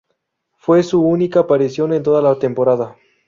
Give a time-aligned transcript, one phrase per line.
[0.57, 2.95] Fue su única aparición en toda la temporada.